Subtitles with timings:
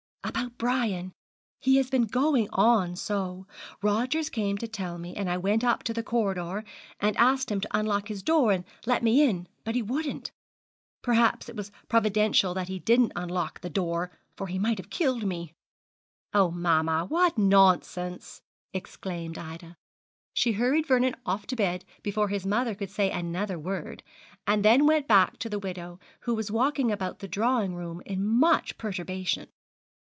[0.23, 1.11] 'About Brian.
[1.59, 3.47] He has been going on so.
[3.81, 6.63] Rogers came to tell me, and I went up to the corridor,
[6.99, 10.31] and asked him to unlock his door and let me in, but he wouldn't.
[11.01, 15.25] Perhaps it was providential that he didn't unlock the door, for he might have killed
[15.25, 15.53] me.'
[16.33, 18.41] 'Oh, mamma, what nonsense!'
[18.73, 19.75] exclaimed Ida.
[20.33, 24.01] She hurried Vernon off to bed before his mother could say another word,
[24.47, 28.23] and then went back to the widow, who was walking about the drawing room in
[28.23, 29.49] much perturbation.